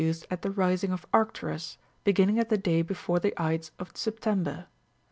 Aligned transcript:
15 0.01 0.13
duced 0.15 0.27
at 0.31 0.41
the 0.41 0.49
rising 0.49 0.91
of 0.91 1.05
Arcturus, 1.13 1.77
beginning 2.03 2.39
at 2.39 2.49
the 2.49 2.57
day43 2.57 2.87
before 2.87 3.19
the 3.19 3.39
ides 3.39 3.69
of 3.77 3.91
September. 3.95 4.65